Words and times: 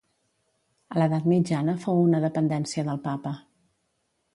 A 0.93 0.97
l'edat 1.01 1.29
mitjana 1.33 1.77
fou 1.85 2.03
una 2.09 2.25
dependència 2.27 2.87
del 2.91 3.05
Papa. 3.09 3.41